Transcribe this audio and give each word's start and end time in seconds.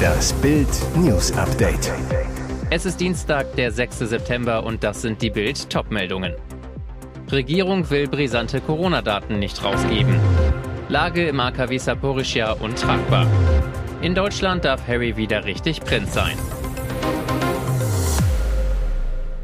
Das 0.00 0.32
Bild 0.34 0.68
News 0.96 1.32
Update. 1.32 1.92
Es 2.70 2.86
ist 2.86 3.00
Dienstag, 3.00 3.54
der 3.56 3.72
6. 3.72 3.98
September 3.98 4.64
und 4.64 4.82
das 4.84 5.02
sind 5.02 5.20
die 5.22 5.30
Bild 5.30 5.70
Topmeldungen. 5.70 6.34
Regierung 7.30 7.90
will 7.90 8.08
brisante 8.08 8.60
Corona-Daten 8.60 9.38
nicht 9.38 9.62
rausgeben. 9.62 10.18
Lage 10.88 11.28
im 11.28 11.38
AKW 11.40 11.78
Saporischia 11.78 12.52
untragbar. 12.52 13.26
In 14.02 14.14
Deutschland 14.14 14.64
darf 14.64 14.86
Harry 14.88 15.16
wieder 15.16 15.44
richtig 15.44 15.80
Prinz 15.80 16.14
sein. 16.14 16.36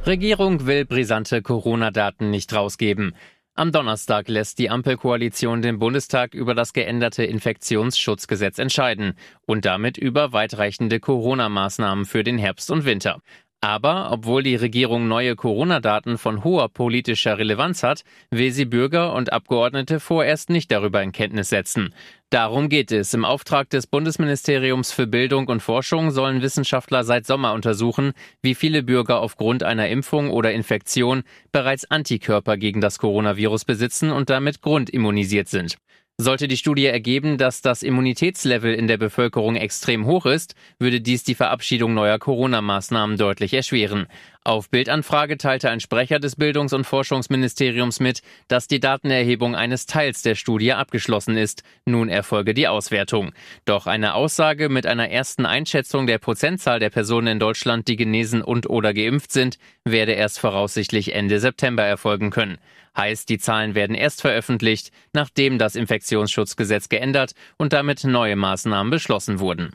Regierung 0.07 0.67
will 0.67 0.85
brisante 0.85 1.43
Corona-Daten 1.43 2.31
nicht 2.31 2.55
rausgeben. 2.55 3.15
Am 3.59 3.73
Donnerstag 3.73 4.29
lässt 4.29 4.59
die 4.59 4.69
Ampelkoalition 4.69 5.63
den 5.63 5.79
Bundestag 5.79 6.35
über 6.35 6.55
das 6.55 6.75
geänderte 6.75 7.25
Infektionsschutzgesetz 7.25 8.59
entscheiden 8.59 9.15
und 9.47 9.65
damit 9.65 9.97
über 9.97 10.35
weitreichende 10.35 11.01
Corona-Maßnahmen 11.01 12.05
für 12.05 12.23
den 12.23 12.37
Herbst 12.37 12.71
und 12.71 12.85
Winter. 12.85 13.23
Aber 13.67 14.13
obwohl 14.13 14.45
die 14.45 14.55
Regierung 14.55 15.09
neue 15.09 15.35
Corona-Daten 15.35 16.19
von 16.19 16.45
hoher 16.45 16.69
politischer 16.69 17.37
Relevanz 17.37 17.83
hat, 17.83 18.05
will 18.31 18.53
sie 18.53 18.65
Bürger 18.65 19.13
und 19.13 19.33
Abgeordnete 19.33 19.99
vorerst 19.99 20.51
nicht 20.51 20.71
darüber 20.71 21.03
in 21.03 21.11
Kenntnis 21.11 21.49
setzen. 21.49 21.93
Darum 22.31 22.69
geht 22.69 22.93
es. 22.93 23.13
Im 23.13 23.25
Auftrag 23.25 23.69
des 23.71 23.89
Bundesministeriums 23.89 24.93
für 24.93 25.09
Bildung 25.09 25.49
und 25.49 25.63
Forschung 25.63 26.13
sollen 26.13 26.43
Wissenschaftler 26.43 27.03
seit 27.03 27.27
Sommer 27.27 27.55
untersuchen, 27.55 28.13
wie 28.41 28.55
viele 28.55 28.85
Bürger 28.85 29.19
aufgrund 29.19 29.65
einer 29.65 29.89
Impfung 29.89 30.31
oder 30.31 30.53
Infektion 30.53 31.25
bereits 31.51 31.91
Antikörper 31.91 32.57
gegen 32.59 32.81
das 32.81 33.01
Coronavirus 33.01 33.65
besitzen 33.65 34.13
und 34.13 34.31
damit 34.31 34.63
grundimmunisiert 34.63 35.49
sind. 35.49 35.77
Sollte 36.19 36.49
die 36.49 36.57
Studie 36.57 36.87
ergeben, 36.87 37.37
dass 37.37 37.61
das 37.61 37.83
Immunitätslevel 37.83 38.73
in 38.73 38.87
der 38.87 38.97
Bevölkerung 38.97 39.55
extrem 39.55 40.07
hoch 40.07 40.25
ist, 40.25 40.55
würde 40.79 41.03
dies 41.03 41.25
die 41.25 41.35
Verabschiedung 41.35 41.93
neuer 41.93 42.19
Corona-Maßnahmen 42.19 43.19
deutlich 43.19 43.53
erschweren. 43.53 44.07
Auf 44.43 44.71
Bildanfrage 44.71 45.37
teilte 45.37 45.69
ein 45.69 45.81
Sprecher 45.81 46.19
des 46.19 46.35
Bildungs- 46.37 46.73
und 46.73 46.85
Forschungsministeriums 46.85 48.01
mit, 48.01 48.23
dass 48.49 48.67
die 48.67 48.81
Datenerhebung 48.81 49.55
eines 49.55 49.85
Teils 49.85 50.23
der 50.23 50.37
Studie 50.37 50.73
abgeschlossen 50.73 51.37
ist. 51.37 51.65
Nun 51.85 52.09
erfolge 52.09 52.55
die 52.55 52.67
Auswertung. 52.67 53.33
Doch 53.67 53.87
eine 53.87 54.15
Aussage 54.15 54.71
mit 54.71 54.87
einer 54.87 55.11
ersten 55.11 55.45
Einschätzung 55.45 56.07
der 56.07 56.17
Prozentzahl 56.17 56.81
der 56.81 56.89
Personen 56.89 57.27
in 57.27 57.41
Deutschland, 57.41 57.89
die 57.89 57.97
genesen 57.97 58.41
und 58.41 58.71
oder 58.71 58.95
geimpft 58.95 59.33
sind, 59.33 59.59
werde 59.85 60.13
erst 60.13 60.39
voraussichtlich 60.39 61.15
Ende 61.15 61.41
September 61.41 61.83
erfolgen 61.83 62.31
können. 62.31 62.57
Heißt, 62.97 63.29
die 63.29 63.39
Zahlen 63.39 63.75
werden 63.75 63.95
erst 63.95 64.23
veröffentlicht, 64.23 64.91
nachdem 65.13 65.59
das 65.59 65.77
Infektionsschutzgesetz 65.77 66.89
geändert 66.89 67.33
und 67.59 67.73
damit 67.73 68.05
neue 68.05 68.37
Maßnahmen 68.37 68.91
beschlossen 68.91 69.39
wurden. 69.39 69.75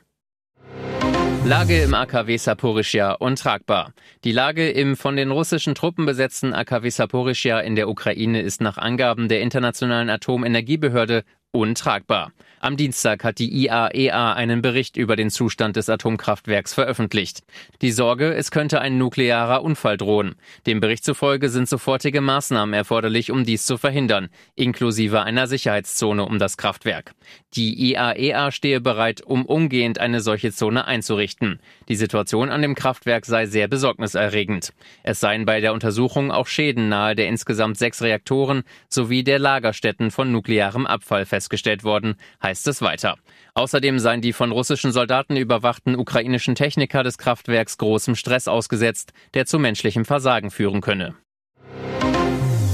Lage 1.44 1.82
im 1.82 1.96
AKW 1.96 2.38
Saporischia 2.38 3.14
untragbar. 3.14 3.94
Die 4.24 4.32
Lage 4.32 4.70
im 4.70 4.96
von 4.96 5.16
den 5.16 5.32
russischen 5.32 5.74
Truppen 5.74 6.06
besetzten 6.06 6.54
AKW 6.54 6.90
Saporischia 6.90 7.60
in 7.60 7.76
der 7.76 7.90
Ukraine 7.90 8.42
ist 8.42 8.62
nach 8.62 8.78
Angaben 8.78 9.28
der 9.28 9.42
Internationalen 9.42 10.12
Atomenergiebehörde 10.12 11.24
untragbar. 11.52 12.32
Am 12.62 12.78
Dienstag 12.78 13.24
hat 13.24 13.40
die 13.40 13.52
IAEA 13.52 13.90
e 13.94 14.12
einen 14.12 14.62
Bericht 14.62 14.96
über 14.96 15.16
den 15.16 15.32
Zustand 15.32 15.76
des 15.76 15.90
Atomkraftwerks 15.90 16.76
veröffentlicht. 16.76 17.42
Die 17.82 17.92
Sorge, 17.92 18.36
es 18.36 18.52
könnte 18.52 18.80
ein 18.82 19.00
nuklearer 19.00 19.64
Unfall 19.64 19.98
drohen. 19.98 20.36
Dem 20.68 20.80
Bericht 20.80 21.04
zufolge 21.04 21.50
sind 21.50 21.68
sofortige 21.68 22.22
Maßnahmen 22.22 22.74
erforderlich, 22.74 23.32
um 23.32 23.46
dies 23.46 23.66
zu 23.66 23.78
verhindern, 23.78 24.30
inklusive 24.56 25.24
einer 25.24 25.48
Sicherheitszone 25.48 26.24
um 26.24 26.38
das 26.38 26.56
Kraftwerk. 26.56 27.16
Die 27.56 27.92
IAEA 27.92 28.48
e 28.48 28.52
stehe 28.52 28.80
bereit, 28.80 29.22
um 29.22 29.46
umgehend 29.46 30.00
eine 30.00 30.22
solche 30.22 30.52
Zone 30.52 30.86
einzurichten. 30.86 31.60
Die 31.90 31.96
Situation 31.96 32.50
an 32.50 32.62
dem 32.62 32.76
Kraftwerk 32.76 33.26
sei 33.26 33.48
sehr 33.48 33.68
besorgniserregend. 33.68 34.72
Es 35.02 35.20
seien 35.20 35.46
bei 35.46 35.62
der 35.62 35.74
Untersuchung 35.74 36.32
auch 36.32 36.48
Schäden 36.48 36.90
nahe 36.90 37.16
der 37.16 37.28
insgesamt 37.28 37.78
sechs 37.78 38.04
Reaktoren 38.04 38.64
sowie 38.88 39.24
der 39.24 39.40
Lagerstätten 39.40 40.12
von 40.12 40.32
nuklearem 40.32 40.86
Abfall 40.86 41.26
festgestellt 41.26 41.41
festgestellt 41.42 41.84
worden, 41.84 42.16
heißt 42.44 42.68
es 42.68 42.82
weiter. 42.82 43.18
Außerdem 43.56 43.98
seien 43.98 44.22
die 44.22 44.34
von 44.34 44.52
russischen 44.52 44.92
Soldaten 44.92 45.36
überwachten 45.36 45.96
ukrainischen 45.96 46.54
Techniker 46.54 47.04
des 47.04 47.18
Kraftwerks 47.18 47.80
großem 47.80 48.16
Stress 48.16 48.48
ausgesetzt, 48.48 49.12
der 49.34 49.48
zu 49.48 49.58
menschlichem 49.58 50.06
Versagen 50.06 50.52
führen 50.52 50.82
könne. 50.82 51.16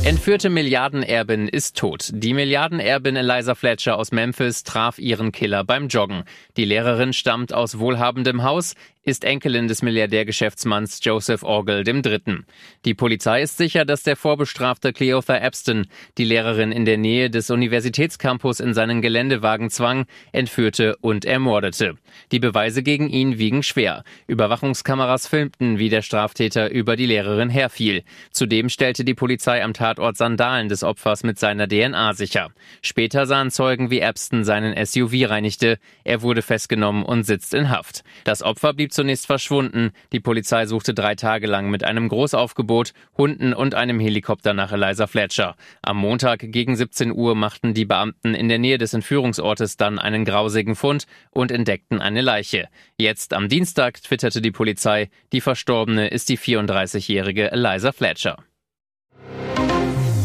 Entführte 0.03 0.49
Milliardenerbin 0.49 1.49
ist 1.49 1.75
tot. 1.75 2.11
Die 2.13 2.33
Milliardenerbin 2.33 3.17
Eliza 3.17 3.55
Fletcher 3.55 3.97
aus 3.97 4.11
Memphis 4.11 4.63
traf 4.63 4.99
ihren 4.99 5.33
Killer 5.33 5.65
beim 5.65 5.87
Joggen. 5.89 6.23
Die 6.55 6.63
Lehrerin 6.63 7.11
stammt 7.11 7.51
aus 7.51 7.79
wohlhabendem 7.79 8.43
Haus, 8.43 8.75
ist 9.07 9.23
Enkelin 9.23 9.69
des 9.69 9.81
Milliardärgeschäftsmanns 9.83 10.99
Joseph 11.01 11.41
Orgel 11.43 11.87
III. 11.87 12.39
Die 12.83 12.93
Polizei 12.93 13.41
ist 13.41 13.55
sicher, 13.55 13.85
dass 13.85 14.03
der 14.03 14.17
vorbestrafte 14.17 14.91
Cleotha 14.91 15.37
Epstein 15.37 15.87
die 16.17 16.25
Lehrerin 16.25 16.73
in 16.73 16.83
der 16.83 16.97
Nähe 16.97 17.29
des 17.29 17.49
Universitätscampus 17.49 18.59
in 18.59 18.73
seinen 18.73 19.01
Geländewagen 19.01 19.69
zwang, 19.69 20.07
entführte 20.33 20.97
und 20.97 21.23
ermordete. 21.23 21.95
Die 22.33 22.39
Beweise 22.39 22.83
gegen 22.83 23.07
ihn 23.07 23.37
wiegen 23.37 23.63
schwer. 23.63 24.03
Überwachungskameras 24.27 25.25
filmten, 25.25 25.79
wie 25.79 25.87
der 25.87 26.01
Straftäter 26.01 26.69
über 26.69 26.97
die 26.97 27.05
Lehrerin 27.05 27.49
herfiel. 27.49 28.03
Zudem 28.31 28.67
stellte 28.67 29.05
die 29.05 29.13
Polizei 29.13 29.63
am 29.63 29.73
Tatort 29.73 30.17
Sandalen 30.17 30.67
des 30.67 30.83
Opfers 30.83 31.23
mit 31.23 31.39
seiner 31.39 31.69
DNA 31.69 32.13
sicher. 32.13 32.49
Später 32.81 33.25
sahen 33.25 33.51
Zeugen, 33.51 33.89
wie 33.89 34.01
Epstein 34.01 34.43
seinen 34.43 34.75
SUV 34.85 35.29
reinigte. 35.29 35.79
Er 36.03 36.21
wurde 36.23 36.41
festgenommen 36.41 37.03
und 37.03 37.23
sitzt 37.23 37.53
in 37.53 37.69
Haft. 37.69 38.03
Das 38.25 38.43
Opfer 38.43 38.73
blieb 38.73 38.91
zunächst 38.97 39.27
verschwunden. 39.27 39.91
Die 40.11 40.19
Polizei 40.19 40.65
suchte 40.65 40.95
drei 40.95 41.13
Tage 41.13 41.45
lang 41.45 41.69
mit 41.69 41.83
einem 41.83 42.09
Großaufgebot, 42.09 42.93
Hunden 43.15 43.53
und 43.53 43.75
einem 43.75 43.99
Helikopter 43.99 44.55
nach 44.55 44.71
Eliza 44.71 45.05
Fletcher. 45.05 45.55
Am 45.83 45.97
Montag 45.97 46.39
gegen 46.51 46.75
17 46.75 47.13
Uhr 47.13 47.35
machten 47.35 47.75
die 47.75 47.85
Beamten 47.85 48.33
in 48.33 48.49
der 48.49 48.57
Nähe 48.57 48.79
des 48.79 48.95
Entführungsortes 48.95 49.77
dann 49.77 49.99
einen 49.99 50.25
grausigen 50.25 50.75
Fund 50.75 51.05
und 51.29 51.51
entdeckten 51.51 52.01
eine 52.01 52.21
Leiche. 52.21 52.69
Jetzt 52.97 53.33
am 53.33 53.49
Dienstag 53.49 54.01
twitterte 54.01 54.41
die 54.41 54.51
Polizei, 54.51 55.09
die 55.31 55.41
Verstorbene 55.41 56.07
ist 56.07 56.29
die 56.29 56.39
34-jährige 56.39 57.51
Eliza 57.51 57.91
Fletcher. 57.91 58.37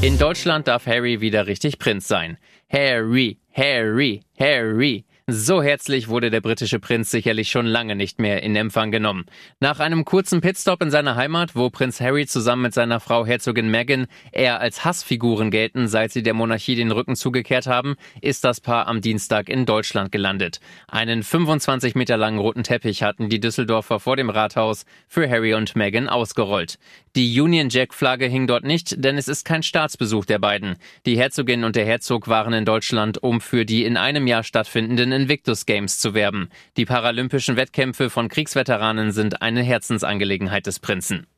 In 0.00 0.18
Deutschland 0.18 0.66
darf 0.66 0.86
Harry 0.86 1.20
wieder 1.20 1.46
richtig 1.46 1.78
Prinz 1.78 2.08
sein. 2.08 2.38
Harry, 2.70 3.38
Harry, 3.52 4.22
Harry. 4.38 5.04
So 5.34 5.62
herzlich 5.62 6.08
wurde 6.08 6.30
der 6.30 6.42
britische 6.42 6.78
Prinz 6.78 7.10
sicherlich 7.10 7.50
schon 7.50 7.64
lange 7.64 7.96
nicht 7.96 8.18
mehr 8.18 8.42
in 8.42 8.54
Empfang 8.54 8.90
genommen. 8.90 9.24
Nach 9.60 9.80
einem 9.80 10.04
kurzen 10.04 10.42
Pitstop 10.42 10.82
in 10.82 10.90
seiner 10.90 11.16
Heimat, 11.16 11.56
wo 11.56 11.70
Prinz 11.70 12.02
Harry 12.02 12.26
zusammen 12.26 12.60
mit 12.60 12.74
seiner 12.74 13.00
Frau 13.00 13.24
Herzogin 13.24 13.70
Meghan 13.70 14.08
eher 14.30 14.60
als 14.60 14.84
Hassfiguren 14.84 15.50
gelten, 15.50 15.88
seit 15.88 16.12
sie 16.12 16.22
der 16.22 16.34
Monarchie 16.34 16.74
den 16.74 16.90
Rücken 16.90 17.16
zugekehrt 17.16 17.66
haben, 17.66 17.94
ist 18.20 18.44
das 18.44 18.60
Paar 18.60 18.86
am 18.88 19.00
Dienstag 19.00 19.48
in 19.48 19.64
Deutschland 19.64 20.12
gelandet. 20.12 20.60
Einen 20.86 21.22
25 21.22 21.94
Meter 21.94 22.18
langen 22.18 22.38
roten 22.38 22.62
Teppich 22.62 23.02
hatten 23.02 23.30
die 23.30 23.40
Düsseldorfer 23.40 24.00
vor 24.00 24.16
dem 24.16 24.28
Rathaus 24.28 24.84
für 25.08 25.30
Harry 25.30 25.54
und 25.54 25.74
Meghan 25.76 26.10
ausgerollt. 26.10 26.78
Die 27.16 27.40
Union 27.40 27.70
Jack 27.70 27.94
Flagge 27.94 28.26
hing 28.26 28.46
dort 28.46 28.64
nicht, 28.64 29.02
denn 29.02 29.16
es 29.16 29.28
ist 29.28 29.46
kein 29.46 29.62
Staatsbesuch 29.62 30.26
der 30.26 30.38
beiden. 30.38 30.76
Die 31.06 31.16
Herzogin 31.16 31.64
und 31.64 31.74
der 31.74 31.86
Herzog 31.86 32.28
waren 32.28 32.52
in 32.52 32.66
Deutschland, 32.66 33.22
um 33.22 33.40
für 33.40 33.64
die 33.64 33.86
in 33.86 33.96
einem 33.96 34.26
Jahr 34.26 34.42
stattfindenden 34.42 35.21
Invictus 35.22 35.66
Games 35.66 36.00
zu 36.00 36.14
werben. 36.14 36.48
Die 36.76 36.84
paralympischen 36.84 37.54
Wettkämpfe 37.54 38.10
von 38.10 38.28
Kriegsveteranen 38.28 39.12
sind 39.12 39.40
eine 39.40 39.62
Herzensangelegenheit 39.62 40.66
des 40.66 40.80
Prinzen. 40.80 41.28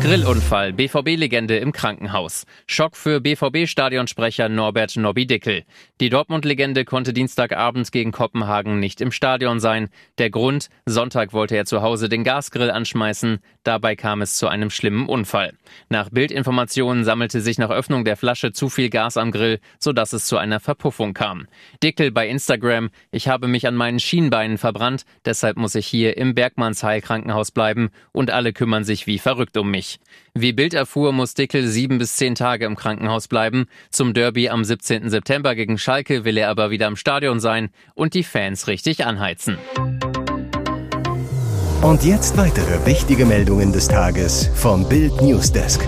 Grillunfall, 0.00 0.72
BVB-Legende 0.72 1.58
im 1.58 1.72
Krankenhaus. 1.72 2.46
Schock 2.66 2.96
für 2.96 3.20
BVB-Stadionsprecher 3.20 4.48
Norbert 4.48 4.96
Nobby 4.96 5.26
Dickel. 5.26 5.64
Die 6.00 6.08
Dortmund-Legende 6.08 6.84
konnte 6.84 7.12
Dienstagabend 7.12 7.90
gegen 7.90 8.12
Kopenhagen 8.12 8.78
nicht 8.78 9.00
im 9.00 9.10
Stadion 9.10 9.58
sein. 9.58 9.88
Der 10.18 10.30
Grund, 10.30 10.68
Sonntag 10.86 11.32
wollte 11.32 11.56
er 11.56 11.64
zu 11.64 11.82
Hause 11.82 12.08
den 12.08 12.22
Gasgrill 12.22 12.70
anschmeißen. 12.70 13.40
Dabei 13.64 13.96
kam 13.96 14.22
es 14.22 14.36
zu 14.36 14.46
einem 14.46 14.70
schlimmen 14.70 15.08
Unfall. 15.08 15.54
Nach 15.88 16.10
Bildinformationen 16.10 17.02
sammelte 17.02 17.40
sich 17.40 17.58
nach 17.58 17.70
Öffnung 17.70 18.04
der 18.04 18.16
Flasche 18.16 18.52
zu 18.52 18.68
viel 18.68 18.90
Gas 18.90 19.16
am 19.16 19.32
Grill, 19.32 19.58
sodass 19.80 20.12
es 20.12 20.26
zu 20.26 20.38
einer 20.38 20.60
Verpuffung 20.60 21.12
kam. 21.12 21.48
Dickel 21.82 22.12
bei 22.12 22.28
Instagram, 22.28 22.90
ich 23.10 23.26
habe 23.26 23.48
mich 23.48 23.66
an 23.66 23.74
meinen 23.74 23.98
Schienbeinen 23.98 24.58
verbrannt, 24.58 25.04
deshalb 25.24 25.56
muss 25.56 25.74
ich 25.74 25.88
hier 25.88 26.16
im 26.16 26.36
Bergmannsheil 26.36 27.00
Krankenhaus 27.00 27.50
bleiben 27.50 27.90
und 28.12 28.30
alle 28.30 28.52
kümmern 28.52 28.84
sich 28.84 29.08
wie 29.08 29.18
verrückt 29.18 29.56
um 29.56 29.70
mich. 29.70 29.87
Wie 30.34 30.52
Bild 30.52 30.74
erfuhr, 30.74 31.12
muss 31.12 31.34
Dickel 31.34 31.66
sieben 31.66 31.98
bis 31.98 32.16
zehn 32.16 32.34
Tage 32.34 32.64
im 32.64 32.76
Krankenhaus 32.76 33.28
bleiben. 33.28 33.66
Zum 33.90 34.14
Derby 34.14 34.48
am 34.48 34.64
17. 34.64 35.10
September 35.10 35.54
gegen 35.54 35.78
Schalke 35.78 36.24
will 36.24 36.36
er 36.36 36.50
aber 36.50 36.70
wieder 36.70 36.86
im 36.86 36.96
Stadion 36.96 37.40
sein 37.40 37.70
und 37.94 38.14
die 38.14 38.24
Fans 38.24 38.66
richtig 38.66 39.04
anheizen. 39.04 39.58
Und 41.82 42.04
jetzt 42.04 42.36
weitere 42.36 42.84
wichtige 42.86 43.24
Meldungen 43.24 43.72
des 43.72 43.88
Tages 43.88 44.50
vom 44.54 44.88
Bild 44.88 45.22
Newsdesk. 45.22 45.86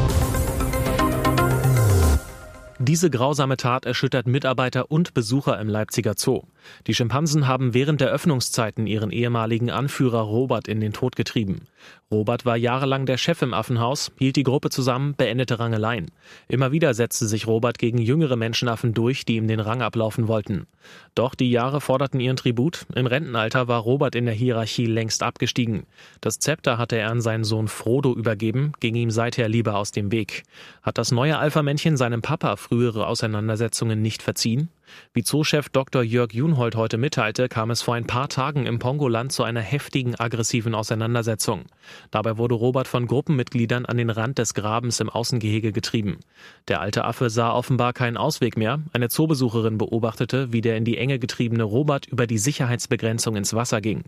Diese 2.82 3.11
grausame 3.11 3.58
Tat 3.58 3.85
erschüttert 3.85 4.26
Mitarbeiter 4.26 4.91
und 4.91 5.12
Besucher 5.12 5.61
im 5.61 5.69
Leipziger 5.69 6.14
Zoo. 6.17 6.44
Die 6.87 6.95
Schimpansen 6.95 7.47
haben 7.47 7.75
während 7.75 8.01
der 8.01 8.11
Öffnungszeiten 8.11 8.87
ihren 8.87 9.11
ehemaligen 9.11 9.71
Anführer 9.71 10.21
Robert 10.21 10.69
in 10.69 10.81
den 10.81 10.93
Tod 10.93 11.17
getrieben. 11.17 11.67
Robert 12.11 12.45
war 12.45 12.57
jahrelang 12.57 13.07
der 13.07 13.19
Chef 13.19 13.41
im 13.43 13.55
Affenhaus, 13.55 14.11
hielt 14.19 14.35
die 14.35 14.43
Gruppe 14.43 14.71
zusammen, 14.71 15.15
beendete 15.17 15.61
Rangeleien. 15.61 16.11
Immer 16.49 16.73
wieder 16.73 16.93
setzte 16.93 17.27
sich 17.27 17.47
Robert 17.47 17.79
gegen 17.79 17.99
jüngere 17.99 18.35
Menschenaffen 18.35 18.95
durch, 18.95 19.25
die 19.25 19.37
ihm 19.37 19.47
den 19.47 19.61
Rang 19.61 19.81
ablaufen 19.81 20.27
wollten. 20.27 20.67
Doch 21.15 21.37
die 21.37 21.51
Jahre 21.51 21.81
forderten 21.81 22.19
ihren 22.19 22.37
Tribut. 22.37 22.87
Im 22.95 23.06
Rentenalter 23.06 23.69
war 23.69 23.81
Robert 23.81 24.17
in 24.17 24.27
der 24.27 24.35
Hierarchie 24.35 24.87
längst 24.87 25.23
abgestiegen. 25.23 25.85
Das 26.21 26.39
Zepter 26.39 26.79
hatte 26.79 26.97
er 26.97 27.11
an 27.11 27.21
seinen 27.21 27.45
Sohn 27.45 27.69
Frodo 27.69 28.15
übergeben, 28.15 28.73
ging 28.81 28.97
ihm 28.97 29.11
seither 29.11 29.49
lieber 29.49 29.77
aus 29.77 29.93
dem 29.93 30.11
Weg. 30.11 30.43
Hat 30.83 30.99
das 30.99 31.13
neue 31.13 31.39
Alpha-Männchen 31.39 31.97
seinem 31.97 32.23
Papa 32.23 32.56
frühere 32.56 33.06
Auseinandersetzungen 33.06 34.03
nicht 34.03 34.23
verziehen? 34.23 34.69
Wie 35.13 35.23
Zoochef 35.23 35.69
Dr. 35.69 36.03
Jörg 36.03 36.33
Junhold 36.33 36.77
heute 36.77 36.99
mitteilte, 36.99 37.49
kam 37.49 37.71
es 37.71 37.83
vor 37.83 37.95
ein 37.95 38.07
paar 38.07 38.29
Tagen 38.29 38.67
im 38.67 38.79
Pongoland 38.79 39.33
zu 39.33 39.43
einer 39.43 39.61
heftigen 39.61 40.15
aggressiven 40.15 40.75
Auseinandersetzung. 40.75 41.65
Dabei 42.11 42.39
wurde 42.39 42.55
Robert 42.55 42.89
von 42.89 43.07
Gruppenmitgliedern 43.07 43.87
an 43.87 43.97
den 43.97 44.11
Rand 44.11 44.39
des 44.39 44.55
Grabens 44.55 45.01
im 45.01 45.09
Außengehege 45.09 45.73
getrieben. 45.73 46.21
Der 46.69 46.81
alte 46.81 47.05
Affe 47.05 47.31
sah 47.31 47.53
offenbar 47.53 47.93
keinen 47.93 48.17
Ausweg 48.17 48.57
mehr. 48.57 48.81
Eine 48.93 49.09
Zoobesucherin 49.09 49.79
beobachtete, 49.79 50.53
wie 50.53 50.61
der 50.61 50.77
in 50.77 50.85
die 50.85 50.99
Enge 50.99 51.19
getriebene 51.19 51.65
Robert 51.65 52.07
über 52.07 52.27
die 52.27 52.39
Sicherheitsbegrenzung 52.39 53.37
ins 53.37 53.55
Wasser 53.55 53.81
ging. 53.81 54.05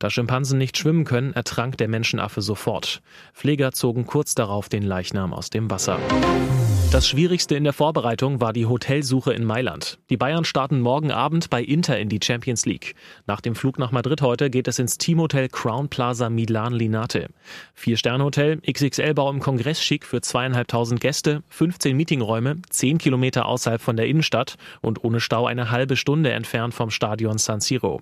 Da 0.00 0.08
Schimpansen 0.08 0.56
nicht 0.56 0.78
schwimmen 0.78 1.04
können, 1.04 1.34
ertrank 1.34 1.76
der 1.76 1.86
Menschenaffe 1.86 2.40
sofort. 2.40 3.02
Pfleger 3.34 3.72
zogen 3.72 4.06
kurz 4.06 4.34
darauf 4.34 4.70
den 4.70 4.82
Leichnam 4.82 5.34
aus 5.34 5.50
dem 5.50 5.70
Wasser. 5.70 5.98
Das 6.90 7.06
Schwierigste 7.06 7.54
in 7.54 7.64
der 7.64 7.74
Vorbereitung 7.74 8.40
war 8.40 8.54
die 8.54 8.64
Hotelsuche 8.64 9.34
in 9.34 9.44
Mailand. 9.44 9.98
Die 10.08 10.16
Bayern 10.16 10.44
starten 10.44 10.80
morgen 10.80 11.12
Abend 11.12 11.50
bei 11.50 11.62
Inter 11.62 11.98
in 11.98 12.08
die 12.08 12.18
Champions 12.20 12.64
League. 12.64 12.94
Nach 13.26 13.42
dem 13.42 13.54
Flug 13.54 13.78
nach 13.78 13.92
Madrid 13.92 14.22
heute 14.22 14.48
geht 14.48 14.66
es 14.66 14.78
ins 14.78 14.96
Teamhotel 14.96 15.50
Crown 15.50 15.90
Plaza 15.90 16.30
Milan 16.30 16.72
Linate. 16.72 17.28
Vier-Sterne-Hotel, 17.74 18.60
XXL-Bau 18.62 19.30
im 19.30 19.38
Kongress-Schick 19.38 20.06
für 20.06 20.22
zweieinhalbtausend 20.22 21.00
Gäste, 21.00 21.42
15 21.50 21.94
Meetingräume, 21.94 22.56
10 22.70 22.96
Kilometer 22.96 23.44
außerhalb 23.46 23.82
von 23.82 23.96
der 23.96 24.06
Innenstadt 24.06 24.56
und 24.80 25.04
ohne 25.04 25.20
Stau 25.20 25.46
eine 25.46 25.70
halbe 25.70 25.96
Stunde 25.96 26.32
entfernt 26.32 26.72
vom 26.72 26.90
Stadion 26.90 27.36
San 27.36 27.60
Siro. 27.60 28.00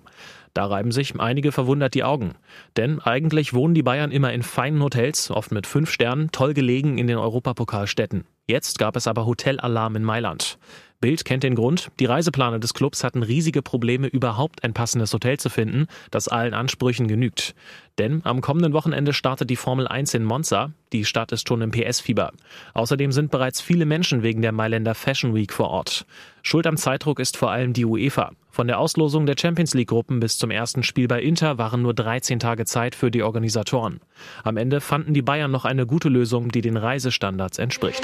Da 0.59 0.65
reiben 0.65 0.91
sich 0.91 1.17
einige 1.17 1.53
verwundert 1.53 1.93
die 1.93 2.03
Augen. 2.03 2.33
Denn 2.75 2.99
eigentlich 2.99 3.53
wohnen 3.53 3.73
die 3.73 3.81
Bayern 3.81 4.11
immer 4.11 4.33
in 4.33 4.43
feinen 4.43 4.83
Hotels, 4.83 5.31
oft 5.31 5.53
mit 5.53 5.65
fünf 5.65 5.89
Sternen, 5.89 6.33
toll 6.33 6.53
gelegen 6.53 6.97
in 6.97 7.07
den 7.07 7.17
Europapokalstädten. 7.17 8.25
Jetzt 8.45 8.77
gab 8.77 8.97
es 8.97 9.07
aber 9.07 9.25
Hotelalarm 9.25 9.95
in 9.95 10.03
Mailand. 10.03 10.57
Bild 11.01 11.23
kennt 11.23 11.43
den 11.43 11.55
Grund. 11.55 11.91
Die 11.99 12.05
Reiseplaner 12.05 12.59
des 12.59 12.73
Clubs 12.73 13.05
hatten 13.05 13.23
riesige 13.23 13.61
Probleme, 13.61 14.07
überhaupt 14.07 14.65
ein 14.65 14.73
passendes 14.73 15.13
Hotel 15.13 15.39
zu 15.39 15.49
finden, 15.49 15.87
das 16.11 16.27
allen 16.27 16.53
Ansprüchen 16.53 17.07
genügt. 17.07 17.55
Denn 17.97 18.21
am 18.25 18.41
kommenden 18.41 18.73
Wochenende 18.73 19.13
startet 19.13 19.49
die 19.49 19.55
Formel 19.55 19.87
1 19.87 20.13
in 20.13 20.25
Monza. 20.25 20.71
Die 20.91 21.05
Stadt 21.05 21.31
ist 21.31 21.47
schon 21.47 21.61
im 21.61 21.71
PS-Fieber. 21.71 22.33
Außerdem 22.73 23.13
sind 23.13 23.31
bereits 23.31 23.61
viele 23.61 23.85
Menschen 23.85 24.23
wegen 24.23 24.41
der 24.41 24.51
Mailänder 24.51 24.93
Fashion 24.93 25.33
Week 25.33 25.53
vor 25.53 25.69
Ort. 25.69 26.05
Schuld 26.41 26.67
am 26.67 26.75
Zeitdruck 26.75 27.19
ist 27.19 27.37
vor 27.37 27.51
allem 27.51 27.71
die 27.71 27.85
UEFA. 27.85 28.31
Von 28.49 28.67
der 28.67 28.79
Auslosung 28.79 29.25
der 29.25 29.35
Champions 29.39 29.73
League-Gruppen 29.73 30.19
bis 30.19 30.37
zum 30.37 30.51
ersten 30.51 30.83
Spiel 30.83 31.07
bei 31.07 31.21
Inter 31.21 31.57
waren 31.57 31.81
nur 31.81 31.93
13 31.93 32.39
Tage 32.39 32.65
Zeit 32.65 32.93
für 32.93 33.09
die 33.09 33.23
Organisatoren. 33.23 34.01
Am 34.43 34.57
Ende 34.57 34.81
fanden 34.81 35.13
die 35.13 35.21
Bayern 35.21 35.51
noch 35.51 35.63
eine 35.63 35.85
gute 35.85 36.09
Lösung, 36.09 36.49
die 36.49 36.61
den 36.61 36.75
Reisestandards 36.75 37.57
entspricht. 37.57 38.03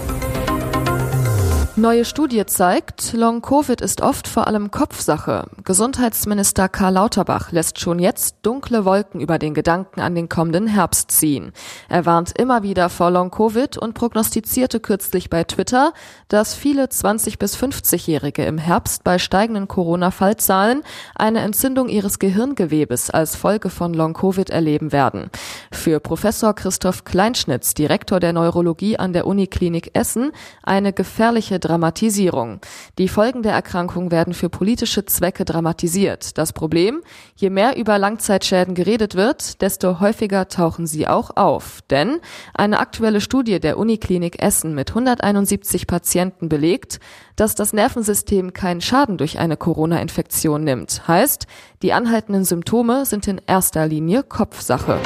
Neue 1.81 2.05
Studie 2.05 2.45
zeigt, 2.45 3.13
Long-Covid 3.13 3.81
ist 3.81 4.01
oft 4.01 4.27
vor 4.27 4.45
allem 4.45 4.69
Kopfsache. 4.69 5.47
Gesundheitsminister 5.63 6.69
Karl 6.69 6.93
Lauterbach 6.93 7.51
lässt 7.51 7.79
schon 7.79 7.97
jetzt 7.97 8.35
dunkle 8.43 8.85
Wolken 8.85 9.19
über 9.19 9.39
den 9.39 9.55
Gedanken 9.55 9.99
an 9.99 10.13
den 10.13 10.29
kommenden 10.29 10.67
Herbst 10.67 11.09
ziehen. 11.09 11.53
Er 11.89 12.05
warnt 12.05 12.37
immer 12.37 12.61
wieder 12.61 12.89
vor 12.89 13.09
Long-Covid 13.09 13.79
und 13.79 13.95
prognostizierte 13.95 14.79
kürzlich 14.79 15.31
bei 15.31 15.43
Twitter, 15.43 15.93
dass 16.27 16.53
viele 16.53 16.85
20- 16.85 17.39
bis 17.39 17.57
50-Jährige 17.57 18.45
im 18.45 18.59
Herbst 18.59 19.03
bei 19.03 19.17
steigenden 19.17 19.67
Corona-Fallzahlen 19.67 20.83
eine 21.15 21.39
Entzündung 21.39 21.89
ihres 21.89 22.19
Gehirngewebes 22.19 23.09
als 23.09 23.35
Folge 23.35 23.71
von 23.71 23.95
Long-Covid 23.95 24.51
erleben 24.51 24.91
werden. 24.91 25.31
Für 25.71 25.99
Professor 25.99 26.53
Christoph 26.53 27.05
Kleinschnitz, 27.05 27.73
Direktor 27.73 28.19
der 28.19 28.33
Neurologie 28.33 28.99
an 28.99 29.13
der 29.13 29.25
Uniklinik 29.25 29.89
Essen, 29.95 30.31
eine 30.61 30.93
gefährliche 30.93 31.59
Dramatisierung. 31.71 32.59
Die 32.97 33.07
Folgen 33.07 33.43
der 33.43 33.53
Erkrankung 33.53 34.11
werden 34.11 34.33
für 34.33 34.49
politische 34.49 35.05
Zwecke 35.05 35.45
dramatisiert. 35.45 36.37
Das 36.37 36.51
Problem, 36.51 37.01
je 37.35 37.49
mehr 37.49 37.77
über 37.77 37.97
Langzeitschäden 37.97 38.75
geredet 38.75 39.15
wird, 39.15 39.61
desto 39.61 40.01
häufiger 40.01 40.49
tauchen 40.49 40.85
sie 40.85 41.07
auch 41.07 41.37
auf. 41.37 41.79
Denn 41.89 42.19
eine 42.53 42.79
aktuelle 42.79 43.21
Studie 43.21 43.61
der 43.61 43.77
Uniklinik 43.77 44.41
Essen 44.41 44.75
mit 44.75 44.89
171 44.89 45.87
Patienten 45.87 46.49
belegt, 46.49 46.99
dass 47.37 47.55
das 47.55 47.71
Nervensystem 47.71 48.51
keinen 48.51 48.81
Schaden 48.81 49.17
durch 49.17 49.39
eine 49.39 49.55
Corona-Infektion 49.55 50.65
nimmt. 50.65 51.07
Heißt, 51.07 51.47
die 51.81 51.93
anhaltenden 51.93 52.43
Symptome 52.43 53.05
sind 53.05 53.27
in 53.27 53.39
erster 53.47 53.87
Linie 53.87 54.23
Kopfsache. 54.23 54.99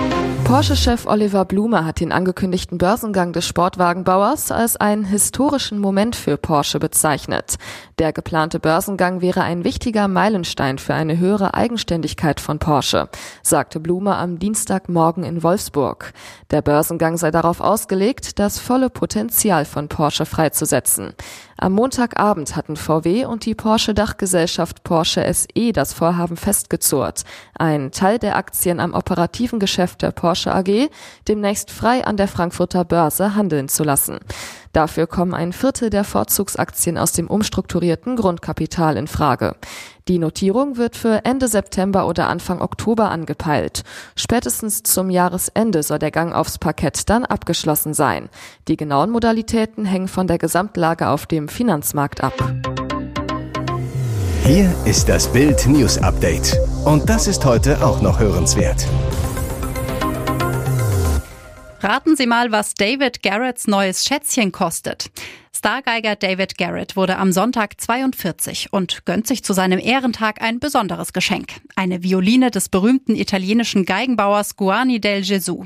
Porsche-Chef 0.45 1.05
Oliver 1.05 1.45
Blume 1.45 1.85
hat 1.85 1.99
den 1.99 2.11
angekündigten 2.11 2.77
Börsengang 2.77 3.33
des 3.33 3.47
Sportwagenbauers 3.47 4.51
als 4.51 4.75
einen 4.75 5.05
historischen 5.05 5.79
Moment 5.79 6.15
für 6.15 6.37
Porsche 6.37 6.54
bezeichnet. 6.63 7.55
Der 7.99 8.13
geplante 8.13 8.59
Börsengang 8.59 9.21
wäre 9.21 9.41
ein 9.41 9.63
wichtiger 9.63 10.07
Meilenstein 10.07 10.77
für 10.77 10.93
eine 10.93 11.17
höhere 11.17 11.53
Eigenständigkeit 11.53 12.39
von 12.39 12.59
Porsche, 12.59 13.09
sagte 13.43 13.79
Blume 13.79 14.15
am 14.15 14.39
Dienstagmorgen 14.39 15.23
in 15.23 15.43
Wolfsburg. 15.43 16.13
Der 16.51 16.61
Börsengang 16.61 17.17
sei 17.17 17.31
darauf 17.31 17.61
ausgelegt, 17.61 18.39
das 18.39 18.59
volle 18.59 18.89
Potenzial 18.89 19.65
von 19.65 19.89
Porsche 19.89 20.25
freizusetzen. 20.25 21.13
Am 21.57 21.71
Montagabend 21.71 22.57
hatten 22.57 22.75
VW 22.75 23.25
und 23.25 23.45
die 23.45 23.55
Porsche-Dachgesellschaft 23.55 24.83
Porsche 24.83 25.33
SE 25.33 25.71
das 25.71 25.93
Vorhaben 25.93 26.35
festgezurrt, 26.35 27.23
einen 27.57 27.91
Teil 27.91 28.19
der 28.19 28.35
Aktien 28.35 28.81
am 28.81 28.93
operativen 28.93 29.59
Geschäft 29.59 30.01
der 30.01 30.11
Porsche 30.11 30.53
AG 30.53 30.89
demnächst 31.29 31.71
frei 31.71 32.05
an 32.05 32.17
der 32.17 32.27
Frankfurter 32.27 32.83
Börse 32.83 33.35
handeln 33.35 33.69
zu 33.69 33.85
lassen. 33.85 34.19
Dafür 34.75 35.07
kommen 35.07 35.33
ein 35.33 35.53
Viertel 35.53 35.89
der 35.89 36.03
Vorzugsaktien 36.03 36.97
aus 36.97 37.13
dem 37.13 37.27
umstrukturierten 37.27 38.17
Grundkapital 38.17 38.97
in 38.97 39.07
Frage. 39.07 39.55
Die 40.09 40.19
Notierung 40.19 40.75
wird 40.75 40.97
für 40.97 41.23
Ende 41.23 41.47
September 41.47 42.05
oder 42.09 42.27
Anfang 42.27 42.59
Oktober 42.59 43.09
angepeilt. 43.09 43.83
Spätestens 44.17 44.83
zum 44.83 45.09
Jahresende 45.09 45.81
soll 45.81 45.99
der 45.99 46.11
Gang 46.11 46.35
aufs 46.35 46.57
Parkett 46.57 47.09
dann 47.09 47.23
abgeschlossen 47.23 47.93
sein. 47.93 48.27
Die 48.67 48.75
genauen 48.75 49.11
Modalitäten 49.11 49.85
hängen 49.85 50.09
von 50.09 50.27
der 50.27 50.39
Gesamtlage 50.39 51.07
auf 51.07 51.25
dem 51.25 51.47
Finanzmarkt 51.47 52.21
ab. 52.21 52.33
Hier 54.43 54.75
ist 54.83 55.07
das 55.07 55.31
Bild 55.31 55.65
News 55.67 55.99
Update. 55.99 56.59
Und 56.83 57.09
das 57.09 57.27
ist 57.27 57.45
heute 57.45 57.81
auch 57.81 58.01
noch 58.01 58.19
hörenswert. 58.19 58.85
Raten 61.85 62.15
Sie 62.15 62.25
mal, 62.25 62.51
was 62.51 62.73
David 62.73 63.21
Garretts 63.21 63.67
neues 63.67 64.05
Schätzchen 64.05 64.51
kostet. 64.51 65.11
Stargeiger 65.55 66.15
David 66.15 66.57
Garrett 66.57 66.95
wurde 66.95 67.17
am 67.17 67.31
Sonntag 67.31 67.79
42 67.79 68.73
und 68.73 69.05
gönnt 69.05 69.27
sich 69.27 69.43
zu 69.43 69.53
seinem 69.53 69.77
Ehrentag 69.77 70.41
ein 70.41 70.59
besonderes 70.59 71.13
Geschenk. 71.13 71.61
Eine 71.75 72.01
Violine 72.01 72.49
des 72.49 72.69
berühmten 72.69 73.15
italienischen 73.15 73.85
Geigenbauers 73.85 74.55
Guarni 74.55 74.99
del 74.99 75.23
Gesù. 75.23 75.65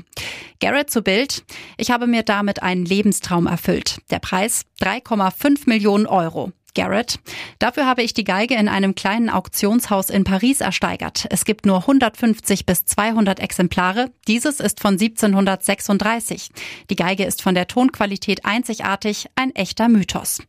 Garrett 0.60 0.90
zu 0.90 1.00
Bild. 1.00 1.42
Ich 1.78 1.90
habe 1.90 2.06
mir 2.06 2.22
damit 2.22 2.62
einen 2.62 2.84
Lebenstraum 2.84 3.46
erfüllt. 3.46 4.02
Der 4.10 4.18
Preis 4.18 4.66
3,5 4.82 5.62
Millionen 5.64 6.04
Euro. 6.04 6.52
Garrett. 6.74 7.18
Dafür 7.58 7.86
habe 7.86 8.02
ich 8.02 8.14
die 8.14 8.24
Geige 8.24 8.54
in 8.54 8.68
einem 8.68 8.94
kleinen 8.94 9.30
Auktionshaus 9.30 10.10
in 10.10 10.24
Paris 10.24 10.60
ersteigert. 10.60 11.26
Es 11.30 11.44
gibt 11.44 11.66
nur 11.66 11.78
150 11.78 12.66
bis 12.66 12.84
200 12.84 13.40
Exemplare. 13.40 14.10
Dieses 14.28 14.60
ist 14.60 14.80
von 14.80 14.94
1736. 14.94 16.50
Die 16.90 16.96
Geige 16.96 17.24
ist 17.24 17.42
von 17.42 17.54
der 17.54 17.66
Tonqualität 17.66 18.44
einzigartig, 18.44 19.26
ein 19.36 19.54
echter 19.54 19.88
Mythos. 19.88 20.40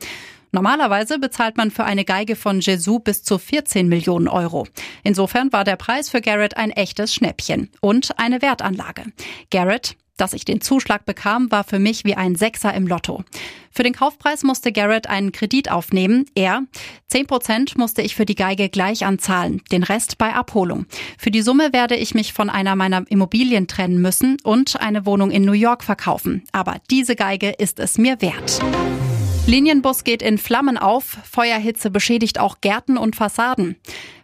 Normalerweise 0.51 1.17
bezahlt 1.17 1.55
man 1.55 1.71
für 1.71 1.85
eine 1.85 2.03
Geige 2.03 2.35
von 2.35 2.59
Jesu 2.59 2.99
bis 2.99 3.23
zu 3.23 3.37
14 3.37 3.87
Millionen 3.87 4.27
Euro. 4.27 4.67
Insofern 5.03 5.53
war 5.53 5.63
der 5.63 5.77
Preis 5.77 6.09
für 6.09 6.19
Garrett 6.19 6.57
ein 6.57 6.71
echtes 6.71 7.13
Schnäppchen 7.13 7.69
und 7.79 8.19
eine 8.19 8.41
Wertanlage. 8.41 9.05
Garrett 9.49 9.95
Dass 10.21 10.33
ich 10.33 10.45
den 10.45 10.61
Zuschlag 10.61 11.03
bekam, 11.07 11.51
war 11.51 11.63
für 11.63 11.79
mich 11.79 12.05
wie 12.05 12.13
ein 12.13 12.35
Sechser 12.35 12.71
im 12.75 12.85
Lotto. 12.85 13.23
Für 13.71 13.81
den 13.81 13.93
Kaufpreis 13.93 14.43
musste 14.43 14.71
Garrett 14.71 15.07
einen 15.07 15.31
Kredit 15.31 15.71
aufnehmen. 15.71 16.27
Er, 16.35 16.61
10 17.07 17.25
Prozent 17.25 17.75
musste 17.75 18.03
ich 18.03 18.13
für 18.13 18.27
die 18.27 18.35
Geige 18.35 18.69
gleich 18.69 19.03
anzahlen, 19.03 19.63
den 19.71 19.81
Rest 19.81 20.19
bei 20.19 20.35
Abholung. 20.35 20.85
Für 21.17 21.31
die 21.31 21.41
Summe 21.41 21.73
werde 21.73 21.95
ich 21.95 22.13
mich 22.13 22.33
von 22.33 22.51
einer 22.51 22.75
meiner 22.75 23.03
Immobilien 23.09 23.65
trennen 23.65 23.99
müssen 23.99 24.37
und 24.43 24.79
eine 24.79 25.07
Wohnung 25.07 25.31
in 25.31 25.43
New 25.43 25.53
York 25.53 25.83
verkaufen. 25.83 26.43
Aber 26.51 26.75
diese 26.91 27.15
Geige 27.15 27.49
ist 27.49 27.79
es 27.79 27.97
mir 27.97 28.21
wert. 28.21 28.61
Linienbus 29.47 30.03
geht 30.03 30.21
in 30.21 30.37
Flammen 30.37 30.77
auf, 30.77 31.17
Feuerhitze 31.23 31.89
beschädigt 31.89 32.39
auch 32.39 32.61
Gärten 32.61 32.95
und 32.95 33.15
Fassaden. 33.15 33.75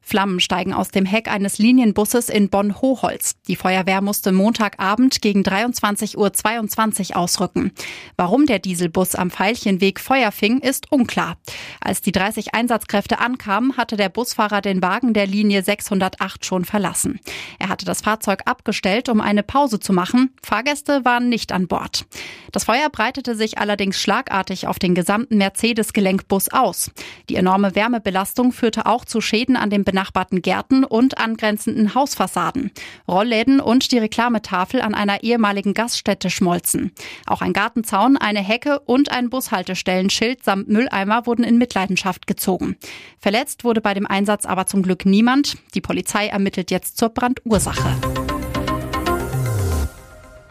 Flammen 0.08 0.40
steigen 0.40 0.74
aus 0.74 0.88
dem 0.88 1.06
Heck 1.06 1.30
eines 1.30 1.58
Linienbusses 1.58 2.30
in 2.30 2.48
Bonn-Hochholz. 2.48 3.36
Die 3.50 3.58
Feuerwehr 3.58 4.00
musste 4.00 4.32
Montagabend 4.32 5.22
gegen 5.22 5.42
23.22 5.42 7.10
Uhr 7.12 7.18
ausrücken. 7.18 7.74
Warum 8.16 8.46
der 8.46 8.60
Dieselbus 8.60 9.16
am 9.16 9.30
Veilchenweg 9.30 10.00
Feuer 10.00 10.32
fing, 10.32 10.60
ist 10.60 10.90
unklar. 10.94 11.36
Als 11.82 12.02
die 12.02 12.14
30 12.14 12.54
Einsatzkräfte 12.54 13.20
ankamen, 13.20 13.76
hatte 13.76 13.98
der 13.98 14.08
Busfahrer 14.08 14.62
den 14.62 14.82
Wagen 14.82 15.14
der 15.14 15.28
Linie 15.28 15.62
608 15.62 16.46
schon 16.46 16.64
verlassen. 16.64 17.20
Er 17.60 17.68
hatte 17.68 17.86
das 17.86 18.00
Fahrzeug 18.00 18.44
abgestellt, 18.46 19.10
um 19.10 19.20
eine 19.20 19.44
Pause 19.44 19.82
zu 19.82 19.92
machen. 19.92 20.34
Fahrgäste 20.42 21.04
waren 21.04 21.28
nicht 21.28 21.52
an 21.52 21.68
Bord. 21.68 22.06
Das 22.54 22.64
Feuer 22.64 22.90
breitete 22.90 23.36
sich 23.36 23.58
allerdings 23.58 24.00
schlagartig 24.00 24.68
auf 24.68 24.80
den 24.80 24.96
gesamten 24.96 25.38
Mercedes-Gelenkbus 25.38 26.48
aus. 26.50 26.92
Die 27.30 27.36
enorme 27.36 27.76
Wärmebelastung 27.76 28.54
führte 28.54 28.86
auch 28.86 29.04
zu 29.04 29.20
Schäden 29.20 29.58
an 29.58 29.70
den 29.70 29.84
benachbarten 29.98 30.44
Gärten 30.44 30.84
und 30.84 31.18
angrenzenden 31.18 31.96
Hausfassaden. 31.96 32.70
Rollläden 33.08 33.60
und 33.60 33.92
die 33.92 33.98
Reklametafel 33.98 34.80
an 34.80 34.94
einer 34.94 35.24
ehemaligen 35.24 35.74
Gaststätte 35.74 36.30
schmolzen. 36.30 36.92
Auch 37.26 37.42
ein 37.42 37.52
Gartenzaun, 37.52 38.16
eine 38.16 38.42
Hecke 38.42 38.80
und 38.82 39.12
ein 39.12 39.32
Bushaltestellenschild 39.32 40.44
samt 40.44 40.70
Mülleimer 40.70 41.26
wurden 41.26 41.44
in 41.44 41.58
Mitleidenschaft 41.58 42.28
gezogen. 42.28 42.78
Verletzt 43.18 43.64
wurde 43.64 43.82
bei 43.82 43.96
dem 43.96 44.06
Einsatz 44.06 44.46
aber 44.46 44.68
zum 44.68 44.84
Glück 44.84 45.08
niemand. 45.08 45.58
Die 45.74 45.82
Polizei 45.82 46.28
ermittelt 46.28 46.70
jetzt 46.70 47.00
zur 47.00 47.10
Brandursache. 47.10 48.27